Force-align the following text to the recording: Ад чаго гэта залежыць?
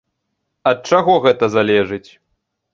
Ад 0.71 0.79
чаго 0.93 1.13
гэта 1.27 1.53
залежыць? 1.59 2.05